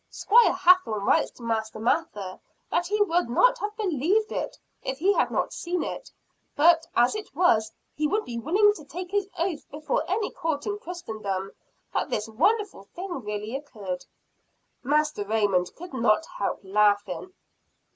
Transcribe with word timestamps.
Squire 0.09 0.53
Hathorne 0.53 1.05
writes 1.05 1.29
to 1.29 1.43
Master 1.43 1.77
Mather 1.77 2.39
that 2.71 2.87
he 2.87 2.99
would 3.03 3.29
not 3.29 3.59
have 3.59 3.77
believed 3.77 4.31
it, 4.31 4.57
if 4.81 4.97
he 4.97 5.13
had 5.13 5.29
not 5.29 5.53
seen 5.53 5.83
it; 5.83 6.09
but, 6.55 6.87
as 6.95 7.13
it 7.13 7.35
was, 7.35 7.71
he 7.93 8.07
would 8.07 8.25
be 8.25 8.39
willing 8.39 8.73
to 8.73 8.83
take 8.83 9.11
his 9.11 9.29
oath 9.37 9.69
before 9.69 10.03
any 10.07 10.31
Court 10.31 10.65
in 10.65 10.79
Christendom, 10.79 11.51
that 11.93 12.09
this 12.09 12.27
wonderful 12.27 12.85
thing 12.95 13.21
really 13.21 13.55
occurred." 13.55 14.07
Master 14.81 15.23
Raymond 15.23 15.69
could 15.75 15.93
not 15.93 16.25
help 16.39 16.61
laughing. 16.63 17.33